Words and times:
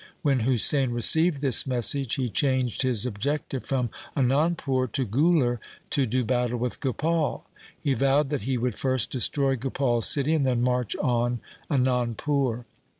When 0.23 0.39
Husain 0.39 0.91
received 0.95 1.41
this 1.41 1.67
message, 1.67 2.15
he 2.15 2.27
changed 2.27 2.81
his 2.81 3.05
objective 3.05 3.65
from 3.67 3.91
Anandpur 4.17 4.91
to 4.93 5.05
Guler 5.05 5.59
to 5.91 6.07
do 6.07 6.25
battle 6.25 6.57
with 6.57 6.79
Gopal. 6.79 7.45
He 7.79 7.93
vowed 7.93 8.29
that 8.29 8.41
he 8.41 8.57
would 8.57 8.79
first 8.79 9.11
destroy 9.11 9.55
Gopal' 9.57 9.99
s 9.99 10.07
city 10.09 10.33
and 10.33 10.43
then 10.43 10.63
march 10.63 10.95
on 10.95 11.39
Anandpur. 11.69 12.65